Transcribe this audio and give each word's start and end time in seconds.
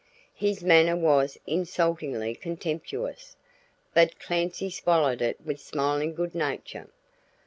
His 0.33 0.63
manner 0.63 0.95
was 0.95 1.37
insultingly 1.45 2.33
contemptuous, 2.33 3.35
but 3.93 4.19
Clancy 4.19 4.71
swallowed 4.71 5.21
it 5.21 5.39
with 5.45 5.61
smiling 5.61 6.15
good 6.15 6.33
nature. 6.33 6.87